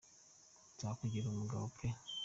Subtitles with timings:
[0.73, 1.87] Nzakugira umugabo pe!